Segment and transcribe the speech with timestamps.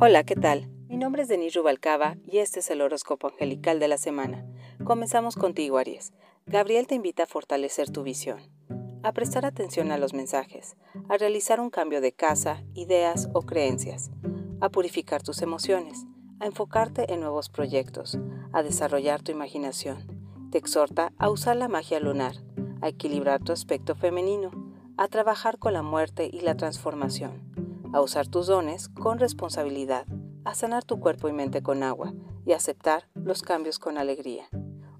[0.00, 0.68] Hola, ¿qué tal?
[0.88, 4.44] Mi nombre es Denis Rubalcaba y este es el horóscopo angelical de la semana.
[4.82, 6.12] Comenzamos contigo, Aries.
[6.46, 8.40] Gabriel te invita a fortalecer tu visión,
[9.04, 10.76] a prestar atención a los mensajes,
[11.08, 14.10] a realizar un cambio de casa, ideas o creencias,
[14.60, 16.04] a purificar tus emociones,
[16.40, 18.18] a enfocarte en nuevos proyectos,
[18.52, 20.48] a desarrollar tu imaginación.
[20.50, 22.34] Te exhorta a usar la magia lunar,
[22.82, 24.50] a equilibrar tu aspecto femenino,
[24.96, 27.53] a trabajar con la muerte y la transformación,
[27.94, 30.04] a usar tus dones con responsabilidad,
[30.44, 32.12] a sanar tu cuerpo y mente con agua
[32.44, 34.48] y aceptar los cambios con alegría.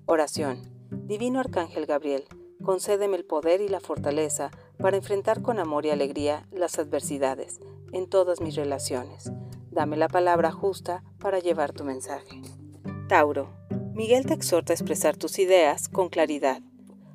[0.06, 0.72] Oración.
[0.90, 2.22] Divino Arcángel Gabriel,
[2.62, 7.58] concédeme el poder y la fortaleza para enfrentar con amor y alegría las adversidades
[7.90, 9.32] en todas mis relaciones.
[9.72, 12.42] Dame la palabra justa para llevar tu mensaje.
[13.08, 13.50] Tauro.
[13.92, 16.62] Miguel te exhorta a expresar tus ideas con claridad,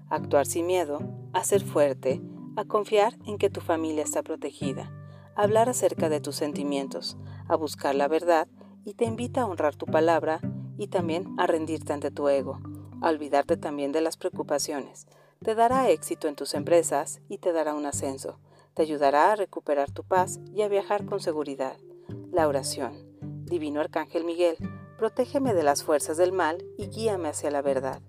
[0.10, 1.00] a actuar sin miedo,
[1.32, 2.22] a ser fuerte,
[2.58, 4.92] a confiar en que tu familia está protegida,
[5.36, 7.18] hablar acerca de tus sentimientos,
[7.48, 8.48] a buscar la verdad
[8.86, 10.42] y te invita a honrar tu palabra
[10.78, 12.60] y también a rendirte ante tu ego,
[13.02, 15.08] a olvidarte también de las preocupaciones.
[15.44, 18.40] Te dará éxito en tus empresas y te dará un ascenso.
[18.74, 21.78] Te ayudará a recuperar tu paz y a viajar con seguridad.
[22.32, 22.94] La oración.
[23.46, 24.58] Divino Arcángel Miguel,
[24.98, 28.02] protégeme de las fuerzas del mal y guíame hacia la verdad.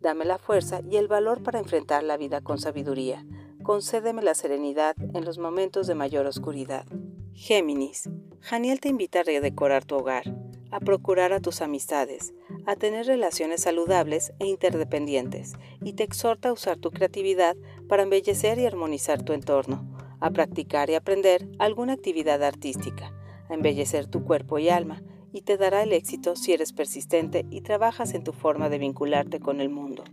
[0.00, 3.24] Dame la fuerza y el valor para enfrentar la vida con sabiduría
[3.68, 6.86] concédeme la serenidad en los momentos de mayor oscuridad.
[7.34, 8.08] Géminis,
[8.40, 10.22] Janiel te invita a redecorar tu hogar,
[10.70, 12.32] a procurar a tus amistades,
[12.64, 15.52] a tener relaciones saludables e interdependientes,
[15.82, 17.58] y te exhorta a usar tu creatividad
[17.90, 19.86] para embellecer y armonizar tu entorno,
[20.18, 23.12] a practicar y aprender alguna actividad artística,
[23.50, 27.60] a embellecer tu cuerpo y alma, y te dará el éxito si eres persistente y
[27.60, 30.04] trabajas en tu forma de vincularte con el mundo.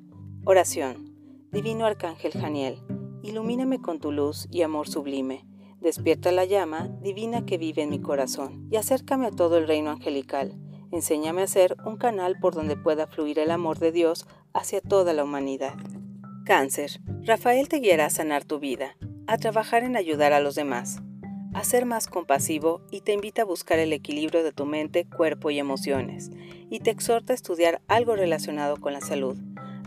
[0.44, 1.16] Oración.
[1.54, 2.84] Divino Arcángel Janiel,
[3.26, 5.46] ilumíname con tu luz y amor sublime.
[5.82, 9.90] Despierta la llama divina que vive en mi corazón y acércame a todo el reino
[9.90, 10.56] angelical.
[10.92, 15.14] Enséñame a ser un canal por donde pueda fluir el amor de Dios hacia toda
[15.14, 15.74] la humanidad.
[16.46, 17.02] Cáncer.
[17.24, 21.02] Rafael te guiará a sanar tu vida, a trabajar en ayudar a los demás,
[21.56, 25.50] a ser más compasivo y te invita a buscar el equilibrio de tu mente, cuerpo
[25.50, 26.30] y emociones,
[26.70, 29.38] y te exhorta a estudiar algo relacionado con la salud,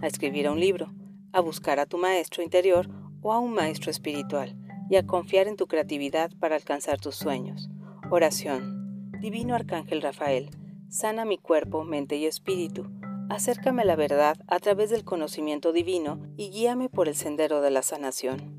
[0.03, 0.93] a escribir un libro,
[1.33, 2.89] a buscar a tu maestro interior
[3.23, 4.57] o a un maestro espiritual
[4.91, 7.69] y a confiar en tu creatividad para alcanzar tus sueños.
[8.11, 9.11] Oración.
[9.21, 10.51] Divino Arcángel Rafael,
[10.89, 12.91] sana mi cuerpo, mente y espíritu.
[13.29, 17.71] Acércame a la verdad a través del conocimiento divino y guíame por el sendero de
[17.71, 18.59] la sanación.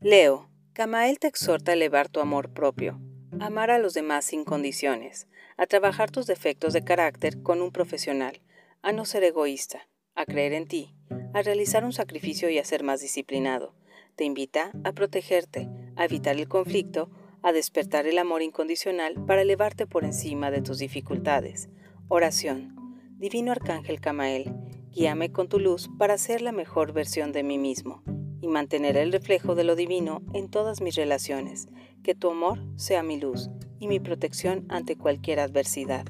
[0.00, 0.50] Leo.
[0.74, 3.00] Camael te exhorta a elevar tu amor propio,
[3.38, 8.40] amar a los demás sin condiciones, a trabajar tus defectos de carácter con un profesional,
[8.82, 10.96] a no ser egoísta, a creer en ti,
[11.32, 13.74] a realizar un sacrificio y a ser más disciplinado,
[14.14, 17.10] te invita a protegerte, a evitar el conflicto,
[17.42, 21.68] a despertar el amor incondicional para elevarte por encima de tus dificultades.
[22.08, 22.74] Oración.
[23.18, 24.54] Divino Arcángel Camael,
[24.90, 28.02] guíame con tu luz para ser la mejor versión de mí mismo
[28.40, 31.68] y mantener el reflejo de lo divino en todas mis relaciones.
[32.02, 36.06] Que tu amor sea mi luz y mi protección ante cualquier adversidad.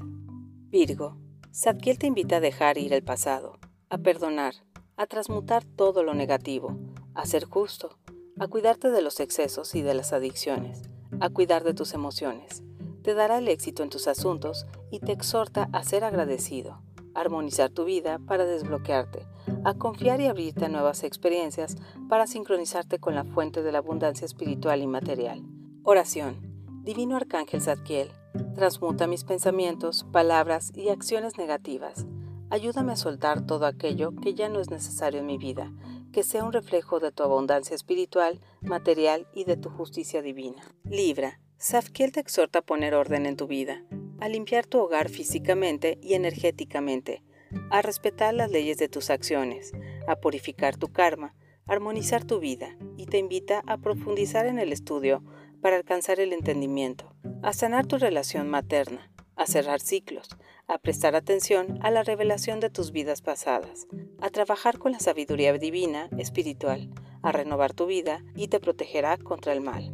[0.70, 1.16] Virgo.
[1.54, 4.54] Zadkiel te invita a dejar ir el pasado, a perdonar,
[4.96, 6.76] a transmutar todo lo negativo,
[7.14, 7.96] a ser justo,
[8.38, 10.82] a cuidarte de los excesos y de las adicciones,
[11.20, 12.62] a cuidar de tus emociones.
[13.02, 16.80] Te dará el éxito en tus asuntos y te exhorta a ser agradecido,
[17.14, 19.26] a armonizar tu vida para desbloquearte,
[19.62, 21.76] a confiar y abrirte a nuevas experiencias
[22.08, 25.42] para sincronizarte con la fuente de la abundancia espiritual y material.
[25.84, 26.52] Oración.
[26.82, 28.10] Divino Arcángel Zadkiel,
[28.54, 32.04] transmuta mis pensamientos, palabras y acciones negativas.
[32.50, 35.72] Ayúdame a soltar todo aquello que ya no es necesario en mi vida
[36.14, 40.62] que sea un reflejo de tu abundancia espiritual, material y de tu justicia divina.
[40.84, 43.82] Libra, Safkiel te exhorta a poner orden en tu vida,
[44.20, 47.24] a limpiar tu hogar físicamente y energéticamente,
[47.68, 49.72] a respetar las leyes de tus acciones,
[50.06, 51.34] a purificar tu karma,
[51.66, 52.76] a armonizar tu vida.
[52.96, 55.24] Y te invita a profundizar en el estudio
[55.60, 57.12] para alcanzar el entendimiento,
[57.42, 60.28] a sanar tu relación materna, a cerrar ciclos,
[60.66, 63.86] a prestar atención a la revelación de tus vidas pasadas,
[64.20, 66.90] a trabajar con la sabiduría divina, espiritual,
[67.22, 69.92] a renovar tu vida y te protegerá contra el mal.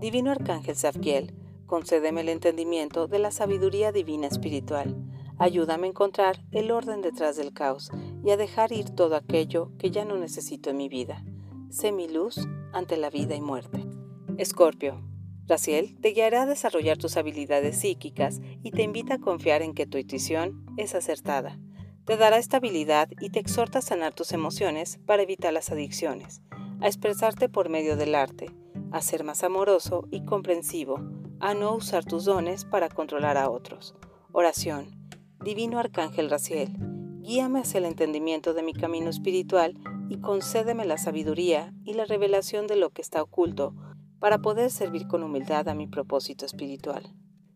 [0.00, 1.34] Divino Arcángel Zadkiel,
[1.66, 4.96] concédeme el entendimiento de la sabiduría divina espiritual.
[5.38, 7.90] Ayúdame a encontrar el orden detrás del caos
[8.24, 11.24] y a dejar ir todo aquello que ya no necesito en mi vida.
[11.70, 13.84] Sé mi luz ante la vida y muerte.
[14.38, 15.02] Escorpio,
[15.52, 19.84] Raciel te guiará a desarrollar tus habilidades psíquicas y te invita a confiar en que
[19.84, 21.58] tu intuición es acertada.
[22.06, 26.40] Te dará estabilidad y te exhorta a sanar tus emociones para evitar las adicciones,
[26.80, 28.50] a expresarte por medio del arte,
[28.92, 31.02] a ser más amoroso y comprensivo,
[31.38, 33.94] a no usar tus dones para controlar a otros.
[34.32, 34.96] Oración.
[35.44, 36.72] Divino Arcángel Raciel,
[37.20, 39.74] guíame hacia el entendimiento de mi camino espiritual
[40.08, 43.74] y concédeme la sabiduría y la revelación de lo que está oculto
[44.22, 47.02] para poder servir con humildad a mi propósito espiritual.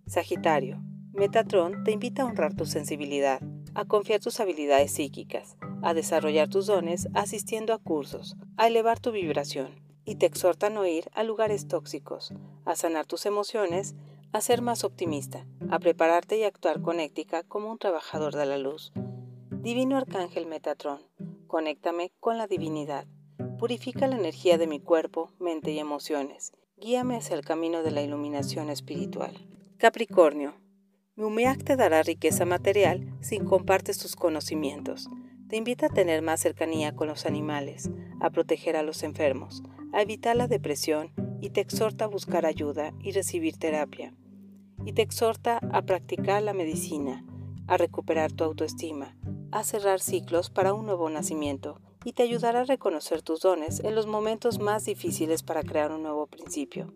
[0.09, 0.83] Sagitario,
[1.13, 3.41] Metatron te invita a honrar tu sensibilidad,
[3.77, 9.13] a confiar tus habilidades psíquicas, a desarrollar tus dones asistiendo a cursos, a elevar tu
[9.13, 12.35] vibración, y te exhorta a no ir a lugares tóxicos,
[12.65, 13.95] a sanar tus emociones,
[14.33, 18.59] a ser más optimista, a prepararte y actuar con ética como un trabajador de la
[18.59, 18.93] luz.
[19.53, 20.99] Divino Arcángel Metatron,
[21.47, 23.07] conéctame con la divinidad.
[23.59, 26.53] Purifica la energía de mi cuerpo, mente y emociones.
[26.77, 29.33] Guíame hacia el camino de la iluminación espiritual.
[29.79, 30.61] Capricornio.
[31.17, 35.09] Mumiak te dará riqueza material si compartes tus conocimientos.
[35.49, 37.89] Te invita a tener más cercanía con los animales,
[38.21, 39.63] a proteger a los enfermos,
[39.95, 44.13] a evitar la depresión y te exhorta a buscar ayuda y recibir terapia.
[44.85, 47.25] Y te exhorta a practicar la medicina,
[47.69, 49.17] a recuperar tu autoestima,
[49.51, 53.97] a cerrar ciclos para un nuevo nacimiento y te ayudará a reconocer tus dones en
[53.97, 56.95] los momentos más difíciles para crear un nuevo principio.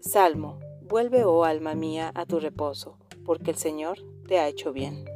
[0.00, 3.96] Salmo, vuelve, oh alma mía, a tu reposo, porque el Señor
[4.26, 5.06] te ha hecho bien.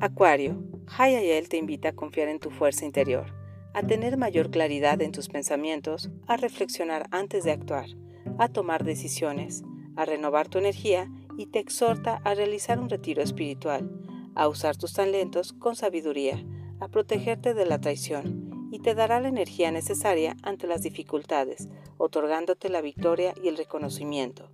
[0.00, 0.64] Acuario,
[0.98, 3.26] Hayayel te invita a confiar en tu fuerza interior,
[3.72, 7.86] a tener mayor claridad en tus pensamientos, a reflexionar antes de actuar,
[8.36, 9.62] a tomar decisiones,
[9.94, 11.08] a renovar tu energía
[11.38, 13.88] y te exhorta a realizar un retiro espiritual,
[14.34, 16.44] a usar tus talentos con sabiduría,
[16.82, 22.70] a protegerte de la traición y te dará la energía necesaria ante las dificultades, otorgándote
[22.70, 24.50] la victoria y el reconocimiento.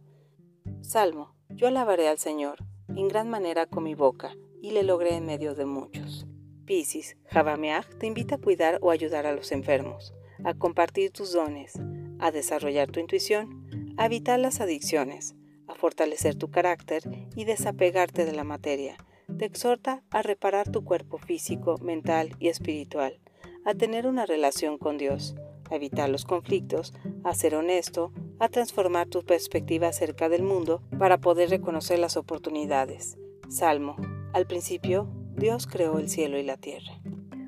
[0.82, 2.58] Salmo, yo alabaré al Señor
[2.94, 6.26] en gran manera con mi boca y le logré en medio de muchos.
[6.66, 10.12] Piscis, Javameach te invita a cuidar o ayudar a los enfermos,
[10.44, 11.80] a compartir tus dones,
[12.18, 15.34] a desarrollar tu intuición, a evitar las adicciones,
[15.66, 17.04] a fortalecer tu carácter
[17.34, 18.98] y desapegarte de la materia,
[19.36, 23.18] te exhorta a reparar tu cuerpo físico, mental y espiritual,
[23.64, 25.36] a tener una relación con Dios,
[25.70, 26.94] a evitar los conflictos,
[27.24, 33.18] a ser honesto, a transformar tu perspectiva acerca del mundo para poder reconocer las oportunidades.
[33.48, 33.96] Salmo.
[34.32, 37.00] Al principio, Dios creó el cielo y la tierra.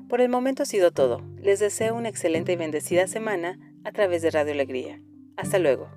[0.09, 1.21] Por el momento ha sido todo.
[1.37, 5.01] Les deseo una excelente y bendecida semana a través de Radio Alegría.
[5.37, 5.89] Hasta luego.